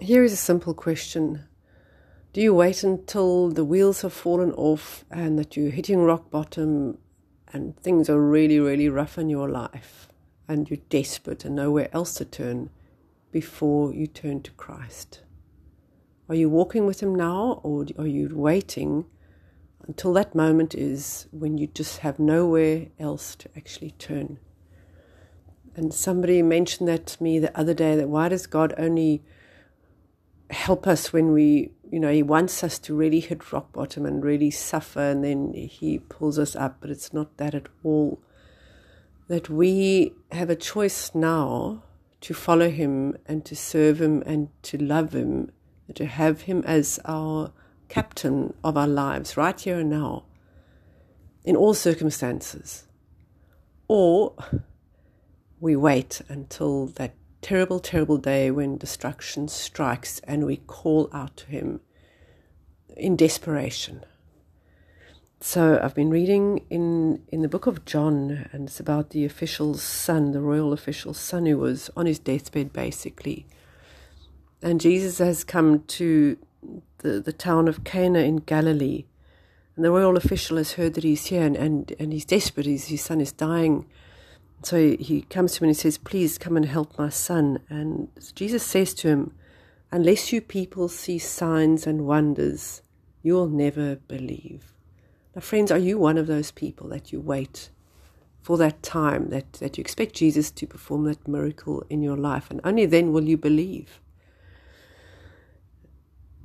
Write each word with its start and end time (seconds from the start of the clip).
Here 0.00 0.24
is 0.24 0.32
a 0.32 0.36
simple 0.36 0.72
question 0.72 1.44
Do 2.32 2.40
you 2.40 2.54
wait 2.54 2.82
until 2.82 3.50
the 3.50 3.66
wheels 3.66 4.00
have 4.00 4.14
fallen 4.14 4.50
off 4.52 5.04
and 5.10 5.38
that 5.38 5.58
you're 5.58 5.70
hitting 5.70 6.02
rock 6.02 6.30
bottom 6.30 6.96
and 7.52 7.76
things 7.76 8.08
are 8.08 8.18
really, 8.18 8.58
really 8.58 8.88
rough 8.88 9.18
in 9.18 9.28
your 9.28 9.50
life 9.50 10.08
and 10.48 10.70
you're 10.70 10.78
desperate 10.88 11.44
and 11.44 11.54
nowhere 11.54 11.90
else 11.92 12.14
to 12.14 12.24
turn 12.24 12.70
before 13.30 13.92
you 13.92 14.06
turn 14.06 14.40
to 14.44 14.50
Christ? 14.52 15.20
Are 16.30 16.34
you 16.34 16.48
walking 16.48 16.86
with 16.86 17.02
Him 17.02 17.14
now 17.14 17.60
or 17.62 17.84
are 17.98 18.06
you 18.06 18.30
waiting 18.32 19.04
until 19.86 20.14
that 20.14 20.34
moment 20.34 20.74
is 20.74 21.26
when 21.30 21.58
you 21.58 21.66
just 21.66 21.98
have 21.98 22.18
nowhere 22.18 22.86
else 22.98 23.36
to 23.36 23.50
actually 23.54 23.90
turn? 23.98 24.38
And 25.76 25.92
somebody 25.92 26.40
mentioned 26.42 26.88
that 26.88 27.06
to 27.08 27.22
me 27.22 27.38
the 27.38 27.56
other 27.58 27.74
day 27.74 27.96
that 27.96 28.08
why 28.08 28.30
does 28.30 28.46
God 28.46 28.72
only 28.78 29.22
help 30.50 30.86
us 30.86 31.12
when 31.12 31.32
we, 31.32 31.70
you 31.90 32.00
know, 32.00 32.12
He 32.12 32.22
wants 32.22 32.62
us 32.62 32.78
to 32.80 32.94
really 32.94 33.20
hit 33.20 33.52
rock 33.52 33.72
bottom 33.72 34.04
and 34.04 34.22
really 34.24 34.50
suffer, 34.50 35.00
and 35.00 35.24
then 35.24 35.52
He 35.54 35.98
pulls 35.98 36.38
us 36.38 36.54
up. 36.54 36.78
But 36.80 36.90
it's 36.90 37.12
not 37.12 37.36
that 37.38 37.54
at 37.54 37.68
all. 37.82 38.20
That 39.28 39.48
we 39.48 40.12
have 40.32 40.50
a 40.50 40.56
choice 40.56 41.14
now 41.14 41.84
to 42.22 42.34
follow 42.34 42.68
Him 42.68 43.16
and 43.26 43.44
to 43.44 43.56
serve 43.56 44.00
Him 44.00 44.22
and 44.26 44.48
to 44.64 44.76
love 44.76 45.12
Him, 45.12 45.52
and 45.86 45.96
to 45.96 46.06
have 46.06 46.42
Him 46.42 46.62
as 46.66 47.00
our 47.04 47.52
captain 47.88 48.54
of 48.62 48.76
our 48.76 48.88
lives 48.88 49.36
right 49.36 49.58
here 49.58 49.78
and 49.78 49.90
now, 49.90 50.24
in 51.44 51.56
all 51.56 51.74
circumstances. 51.74 52.86
Or 53.88 54.34
we 55.60 55.74
wait 55.76 56.22
until 56.28 56.86
that 56.86 57.14
terrible, 57.42 57.80
terrible 57.80 58.18
day 58.18 58.50
when 58.50 58.76
destruction 58.76 59.48
strikes 59.48 60.20
and 60.24 60.46
we 60.46 60.56
call 60.56 61.08
out 61.12 61.36
to 61.38 61.46
Him 61.46 61.80
in 62.96 63.16
desperation. 63.16 64.04
So 65.42 65.80
I've 65.82 65.94
been 65.94 66.10
reading 66.10 66.66
in, 66.68 67.22
in 67.28 67.40
the 67.40 67.48
book 67.48 67.66
of 67.66 67.86
John, 67.86 68.46
and 68.52 68.68
it's 68.68 68.78
about 68.78 69.10
the 69.10 69.24
official's 69.24 69.82
son, 69.82 70.32
the 70.32 70.40
royal 70.42 70.74
official's 70.74 71.18
son, 71.18 71.46
who 71.46 71.56
was 71.56 71.88
on 71.96 72.04
his 72.04 72.18
deathbed 72.18 72.74
basically. 72.74 73.46
And 74.60 74.82
Jesus 74.82 75.16
has 75.16 75.42
come 75.42 75.84
to 75.84 76.36
the, 76.98 77.20
the 77.20 77.32
town 77.32 77.68
of 77.68 77.84
Cana 77.84 78.18
in 78.18 78.36
Galilee. 78.36 79.06
And 79.76 79.84
the 79.84 79.90
royal 79.90 80.18
official 80.18 80.58
has 80.58 80.72
heard 80.72 80.92
that 80.92 81.04
he's 81.04 81.26
here 81.26 81.46
and, 81.46 81.56
and, 81.56 81.94
and 81.98 82.12
he's 82.12 82.26
desperate. 82.26 82.66
His, 82.66 82.88
his 82.88 83.00
son 83.00 83.22
is 83.22 83.32
dying 83.32 83.86
so 84.62 84.96
he 84.98 85.22
comes 85.22 85.52
to 85.52 85.58
him 85.58 85.68
and 85.68 85.76
he 85.76 85.80
says, 85.80 85.98
Please 85.98 86.38
come 86.38 86.56
and 86.56 86.66
help 86.66 86.98
my 86.98 87.08
son. 87.08 87.60
And 87.68 88.08
Jesus 88.34 88.62
says 88.62 88.92
to 88.94 89.08
him, 89.08 89.34
Unless 89.90 90.32
you 90.32 90.40
people 90.40 90.88
see 90.88 91.18
signs 91.18 91.86
and 91.86 92.06
wonders, 92.06 92.82
you 93.22 93.34
will 93.34 93.48
never 93.48 93.96
believe. 93.96 94.72
Now, 95.34 95.40
friends, 95.40 95.70
are 95.70 95.78
you 95.78 95.98
one 95.98 96.18
of 96.18 96.26
those 96.26 96.50
people 96.50 96.88
that 96.88 97.12
you 97.12 97.20
wait 97.20 97.70
for 98.42 98.56
that 98.58 98.82
time, 98.82 99.30
that, 99.30 99.54
that 99.54 99.78
you 99.78 99.82
expect 99.82 100.14
Jesus 100.14 100.50
to 100.50 100.66
perform 100.66 101.04
that 101.04 101.26
miracle 101.26 101.84
in 101.88 102.02
your 102.02 102.16
life, 102.16 102.50
and 102.50 102.60
only 102.64 102.86
then 102.86 103.12
will 103.12 103.24
you 103.24 103.36
believe? 103.36 104.00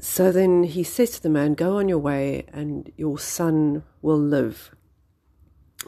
So 0.00 0.32
then 0.32 0.64
he 0.64 0.82
says 0.82 1.10
to 1.12 1.22
the 1.22 1.30
man, 1.30 1.54
Go 1.54 1.78
on 1.78 1.88
your 1.88 1.98
way, 1.98 2.44
and 2.52 2.92
your 2.96 3.18
son 3.18 3.84
will 4.02 4.18
live. 4.18 4.74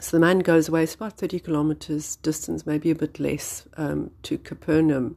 So 0.00 0.16
the 0.16 0.20
man 0.20 0.40
goes 0.40 0.68
away, 0.68 0.82
it's 0.82 0.94
about 0.94 1.18
30 1.18 1.40
kilometers 1.40 2.16
distance, 2.16 2.66
maybe 2.66 2.90
a 2.90 2.96
bit 2.96 3.20
less, 3.20 3.66
um, 3.76 4.10
to 4.24 4.38
Capernaum. 4.38 5.16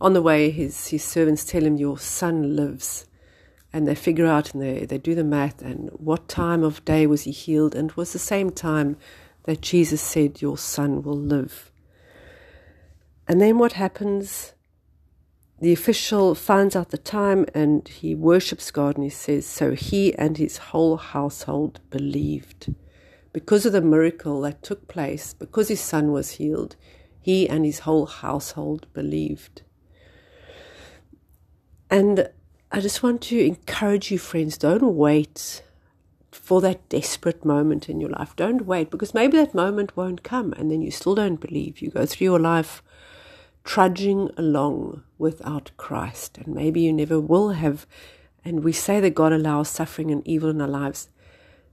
On 0.00 0.14
the 0.14 0.22
way, 0.22 0.50
his, 0.50 0.88
his 0.88 1.04
servants 1.04 1.44
tell 1.44 1.62
him, 1.62 1.76
Your 1.76 1.98
son 1.98 2.56
lives. 2.56 3.06
And 3.72 3.86
they 3.86 3.94
figure 3.94 4.26
out 4.26 4.52
and 4.52 4.62
they, 4.62 4.84
they 4.84 4.98
do 4.98 5.14
the 5.14 5.24
math 5.24 5.62
and 5.62 5.88
what 5.90 6.28
time 6.28 6.62
of 6.62 6.84
day 6.84 7.06
was 7.06 7.22
he 7.22 7.30
healed. 7.30 7.74
And 7.74 7.90
it 7.90 7.96
was 7.96 8.12
the 8.12 8.18
same 8.18 8.50
time 8.50 8.96
that 9.44 9.62
Jesus 9.62 10.00
said, 10.00 10.42
Your 10.42 10.58
son 10.58 11.02
will 11.02 11.16
live. 11.16 11.70
And 13.28 13.40
then 13.40 13.58
what 13.58 13.74
happens? 13.74 14.54
The 15.60 15.72
official 15.72 16.34
finds 16.34 16.74
out 16.74 16.90
the 16.90 16.98
time 16.98 17.46
and 17.54 17.86
he 17.86 18.14
worships 18.14 18.70
God 18.70 18.96
and 18.96 19.04
he 19.04 19.10
says, 19.10 19.46
So 19.46 19.72
he 19.72 20.14
and 20.16 20.36
his 20.36 20.58
whole 20.58 20.96
household 20.96 21.80
believed 21.90 22.74
because 23.32 23.64
of 23.64 23.72
the 23.72 23.80
miracle 23.80 24.40
that 24.42 24.62
took 24.62 24.88
place, 24.88 25.34
because 25.34 25.68
his 25.68 25.80
son 25.80 26.12
was 26.12 26.32
healed, 26.32 26.76
he 27.20 27.48
and 27.48 27.64
his 27.64 27.80
whole 27.80 28.06
household 28.06 28.86
believed. 28.92 29.62
And 31.90 32.28
I 32.70 32.80
just 32.80 33.02
want 33.02 33.22
to 33.22 33.38
encourage 33.38 34.10
you, 34.10 34.18
friends, 34.18 34.56
don't 34.58 34.94
wait 34.94 35.62
for 36.30 36.60
that 36.62 36.88
desperate 36.88 37.44
moment 37.44 37.88
in 37.88 38.00
your 38.00 38.10
life. 38.10 38.34
Don't 38.34 38.66
wait 38.66 38.90
because 38.90 39.14
maybe 39.14 39.36
that 39.36 39.54
moment 39.54 39.96
won't 39.96 40.22
come 40.22 40.52
and 40.54 40.70
then 40.70 40.80
you 40.80 40.90
still 40.90 41.14
don't 41.14 41.40
believe. 41.40 41.80
You 41.80 41.90
go 41.90 42.06
through 42.06 42.24
your 42.24 42.40
life 42.40 42.82
trudging 43.64 44.30
along 44.36 45.02
without 45.18 45.70
Christ, 45.76 46.38
and 46.38 46.48
maybe 46.48 46.80
you 46.80 46.92
never 46.92 47.20
will 47.20 47.50
have. 47.50 47.86
And 48.44 48.64
we 48.64 48.72
say 48.72 48.98
that 49.00 49.14
God 49.14 49.32
allows 49.32 49.68
suffering 49.68 50.10
and 50.10 50.26
evil 50.26 50.50
in 50.50 50.60
our 50.60 50.66
lives. 50.66 51.08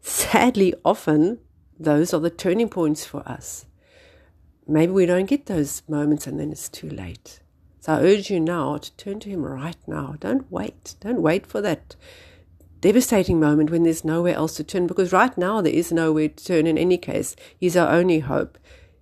Sadly, 0.02 0.74
often 0.86 1.40
those 1.80 2.14
are 2.14 2.20
the 2.20 2.30
turning 2.30 2.70
points 2.70 3.06
for 3.06 3.28
us. 3.28 3.66
Maybe 4.68 4.92
we 4.92 5.06
don't 5.06 5.26
get 5.26 5.46
those 5.46 5.82
moments 5.88 6.28
and 6.28 6.40
then 6.40 6.52
it's 6.52 6.70
too 6.70 6.90
late. 6.90 7.40
So 7.80 7.94
I 7.94 8.02
urge 8.02 8.30
you 8.30 8.40
now 8.40 8.78
to 8.78 8.96
turn 8.98 9.20
to 9.22 9.30
Him 9.30 9.46
right 9.46 9.78
now. 9.88 10.16
Don't 10.20 10.52
wait. 10.52 10.96
Don't 11.00 11.22
wait 11.22 11.48
for 11.48 11.62
that 11.62 11.96
devastating 12.82 13.40
moment 13.40 13.72
when 13.72 13.84
there's 13.84 14.06
nowhere 14.06 14.36
else 14.36 14.56
to 14.56 14.64
turn 14.64 14.88
because 14.88 15.12
right 15.12 15.38
now 15.38 15.62
there 15.62 15.74
is 15.74 15.92
nowhere 15.92 16.30
to 16.30 16.46
turn 16.46 16.68
in 16.68 16.78
any 16.78 16.98
case. 16.98 17.36
He's 17.58 17.78
our 17.78 17.90
only 17.90 18.20
hope. 18.20 18.58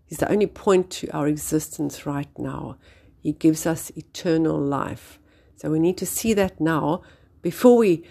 He's 0.05 0.19
the 0.19 0.31
only 0.31 0.47
point 0.47 0.89
to 0.91 1.09
our 1.09 1.27
existence 1.27 2.05
right 2.05 2.29
now. 2.37 2.77
He 3.21 3.33
gives 3.33 3.65
us 3.65 3.91
eternal 3.95 4.57
life. 4.57 5.19
So 5.57 5.71
we 5.71 5.79
need 5.79 5.97
to 5.97 6.05
see 6.05 6.33
that 6.35 6.61
now 6.61 7.01
before 7.41 7.77
we 7.77 8.05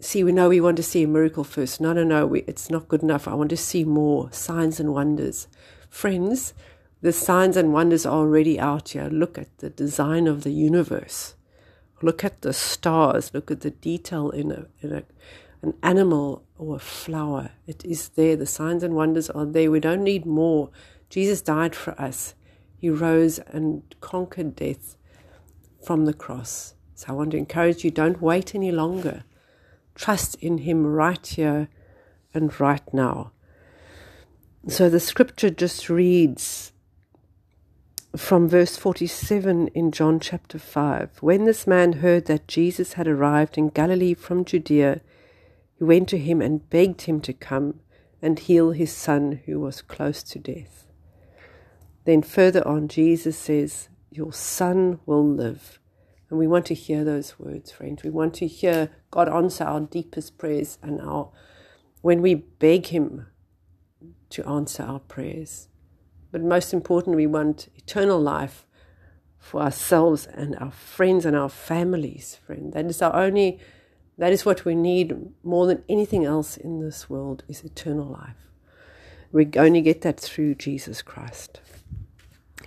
see, 0.00 0.24
we 0.24 0.32
know 0.32 0.48
we 0.48 0.60
want 0.60 0.76
to 0.78 0.82
see 0.82 1.02
a 1.02 1.08
miracle 1.08 1.44
first. 1.44 1.80
No, 1.80 1.92
no, 1.92 2.04
no, 2.04 2.26
we, 2.26 2.40
it's 2.42 2.70
not 2.70 2.88
good 2.88 3.02
enough. 3.02 3.28
I 3.28 3.34
want 3.34 3.50
to 3.50 3.56
see 3.56 3.84
more 3.84 4.32
signs 4.32 4.80
and 4.80 4.92
wonders. 4.92 5.46
Friends, 5.88 6.54
the 7.02 7.12
signs 7.12 7.56
and 7.56 7.72
wonders 7.72 8.04
are 8.04 8.18
already 8.18 8.58
out 8.58 8.90
here. 8.90 9.08
Look 9.08 9.38
at 9.38 9.58
the 9.58 9.70
design 9.70 10.26
of 10.26 10.42
the 10.42 10.50
universe. 10.50 11.34
Look 12.02 12.24
at 12.24 12.42
the 12.42 12.52
stars. 12.52 13.32
Look 13.34 13.50
at 13.50 13.60
the 13.60 13.70
detail 13.70 14.30
in, 14.30 14.50
a, 14.50 14.66
in 14.80 14.92
a, 14.92 15.02
an 15.62 15.74
animal 15.82 16.44
or 16.58 16.76
a 16.76 16.80
flower. 16.80 17.52
It 17.66 17.84
is 17.84 18.10
there. 18.10 18.36
The 18.36 18.46
signs 18.46 18.82
and 18.82 18.94
wonders 18.94 19.30
are 19.30 19.46
there. 19.46 19.70
We 19.70 19.80
don't 19.80 20.04
need 20.04 20.26
more. 20.26 20.70
Jesus 21.08 21.42
died 21.42 21.74
for 21.74 22.00
us. 22.00 22.34
He 22.78 22.88
rose 22.88 23.38
and 23.38 23.82
conquered 24.00 24.56
death 24.56 24.96
from 25.84 26.06
the 26.06 26.14
cross. 26.14 26.74
So 26.94 27.08
I 27.08 27.12
want 27.12 27.32
to 27.32 27.38
encourage 27.38 27.84
you 27.84 27.90
don't 27.90 28.22
wait 28.22 28.54
any 28.54 28.72
longer. 28.72 29.24
Trust 30.00 30.36
in 30.36 30.58
Him 30.58 30.86
right 30.86 31.26
here 31.26 31.68
and 32.32 32.58
right 32.58 32.94
now. 32.94 33.32
So 34.66 34.88
the 34.88 34.98
scripture 34.98 35.50
just 35.50 35.90
reads 35.90 36.72
from 38.16 38.48
verse 38.48 38.78
47 38.78 39.68
in 39.68 39.92
John 39.92 40.18
chapter 40.18 40.58
5. 40.58 41.18
When 41.20 41.44
this 41.44 41.66
man 41.66 41.92
heard 41.94 42.24
that 42.26 42.48
Jesus 42.48 42.94
had 42.94 43.06
arrived 43.06 43.58
in 43.58 43.68
Galilee 43.68 44.14
from 44.14 44.46
Judea, 44.46 45.02
he 45.76 45.84
went 45.84 46.08
to 46.08 46.18
him 46.18 46.40
and 46.40 46.70
begged 46.70 47.02
him 47.02 47.20
to 47.20 47.34
come 47.34 47.80
and 48.22 48.38
heal 48.38 48.70
his 48.70 48.90
son 48.90 49.42
who 49.44 49.60
was 49.60 49.82
close 49.82 50.22
to 50.22 50.38
death. 50.38 50.86
Then 52.06 52.22
further 52.22 52.66
on, 52.66 52.88
Jesus 52.88 53.36
says, 53.36 53.90
Your 54.10 54.32
son 54.32 54.98
will 55.04 55.28
live. 55.28 55.79
And 56.30 56.38
we 56.38 56.46
want 56.46 56.64
to 56.66 56.74
hear 56.74 57.04
those 57.04 57.38
words, 57.38 57.72
friends. 57.72 58.04
We 58.04 58.10
want 58.10 58.34
to 58.34 58.46
hear 58.46 58.90
God 59.10 59.28
answer 59.28 59.64
our 59.64 59.80
deepest 59.80 60.38
prayers 60.38 60.78
and 60.80 61.00
our 61.00 61.30
when 62.02 62.22
we 62.22 62.34
beg 62.34 62.86
Him 62.86 63.26
to 64.30 64.46
answer 64.48 64.84
our 64.84 65.00
prayers. 65.00 65.68
But 66.30 66.42
most 66.42 66.72
important, 66.72 67.16
we 67.16 67.26
want 67.26 67.68
eternal 67.74 68.20
life 68.20 68.64
for 69.38 69.60
ourselves 69.60 70.26
and 70.26 70.54
our 70.56 70.70
friends 70.70 71.26
and 71.26 71.36
our 71.36 71.48
families, 71.48 72.38
friend. 72.46 72.72
That 72.72 72.86
is 72.86 73.02
our 73.02 73.14
only 73.14 73.58
that 74.18 74.32
is 74.32 74.44
what 74.44 74.66
we 74.66 74.74
need 74.74 75.16
more 75.42 75.66
than 75.66 75.82
anything 75.88 76.26
else 76.26 76.58
in 76.58 76.80
this 76.80 77.08
world 77.08 77.42
is 77.48 77.64
eternal 77.64 78.04
life. 78.04 78.36
We 79.32 79.48
only 79.56 79.80
get 79.80 80.02
that 80.02 80.20
through 80.20 80.56
Jesus 80.56 81.00
Christ. 81.00 81.60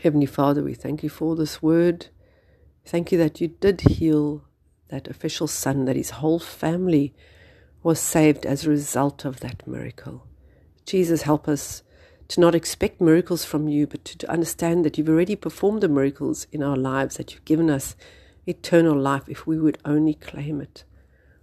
Heavenly 0.02 0.26
Father, 0.26 0.64
we 0.64 0.74
thank 0.74 1.04
you 1.04 1.10
for 1.10 1.36
this 1.36 1.62
word. 1.62 2.08
Thank 2.86 3.12
you 3.12 3.18
that 3.18 3.40
you 3.40 3.48
did 3.48 3.82
heal 3.82 4.44
that 4.90 5.08
official 5.08 5.48
son, 5.48 5.86
that 5.86 5.96
his 5.96 6.12
whole 6.12 6.40
family 6.40 7.14
was 7.82 8.00
saved 8.00 8.46
as 8.46 8.66
a 8.66 8.70
result 8.70 9.26
of 9.26 9.40
that 9.40 9.66
miracle. 9.68 10.28
Jesus, 10.86 11.24
help 11.24 11.48
us 11.48 11.84
to 12.28 12.40
not 12.40 12.56
expect 12.56 13.02
miracles 13.02 13.46
from 13.46 13.68
you, 13.68 13.88
but 13.88 14.04
to, 14.06 14.18
to 14.18 14.32
understand 14.32 14.86
that 14.86 14.98
you've 14.98 15.10
already 15.10 15.36
performed 15.36 15.82
the 15.82 15.88
miracles 15.88 16.48
in 16.52 16.62
our 16.62 16.76
lives, 16.76 17.18
that 17.18 17.34
you've 17.34 17.46
given 17.46 17.70
us 17.70 17.96
eternal 18.46 18.98
life 18.98 19.24
if 19.28 19.48
we 19.48 19.60
would 19.60 19.78
only 19.86 20.14
claim 20.14 20.60
it. 20.62 20.84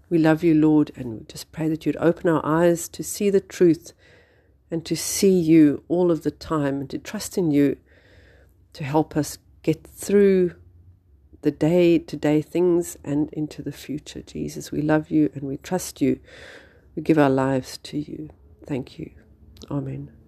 We 0.08 0.18
love 0.18 0.42
you, 0.42 0.54
Lord, 0.54 0.90
and 0.96 1.20
we 1.20 1.24
just 1.26 1.52
pray 1.52 1.68
that 1.68 1.86
you'd 1.86 1.96
open 1.96 2.28
our 2.28 2.44
eyes 2.44 2.88
to 2.88 3.02
see 3.02 3.30
the 3.30 3.40
truth 3.40 3.92
and 4.70 4.84
to 4.86 4.96
see 4.96 5.38
you 5.38 5.84
all 5.88 6.10
of 6.10 6.22
the 6.22 6.30
time 6.30 6.80
and 6.80 6.90
to 6.90 6.98
trust 6.98 7.38
in 7.38 7.50
you 7.50 7.76
to 8.72 8.84
help 8.84 9.16
us 9.16 9.38
get 9.62 9.86
through 9.86 10.54
the 11.42 11.50
day 11.50 11.98
to 11.98 12.16
day 12.16 12.42
things 12.42 12.96
and 13.04 13.30
into 13.32 13.62
the 13.62 13.72
future. 13.72 14.22
Jesus, 14.22 14.70
we 14.70 14.82
love 14.82 15.10
you 15.10 15.30
and 15.34 15.44
we 15.44 15.56
trust 15.56 16.00
you. 16.00 16.20
We 16.94 17.02
give 17.02 17.18
our 17.18 17.30
lives 17.30 17.78
to 17.78 17.98
you. 17.98 18.30
Thank 18.66 18.98
you. 18.98 19.10
Amen. 19.70 20.19